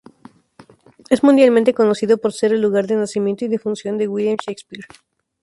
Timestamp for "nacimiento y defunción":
2.95-3.99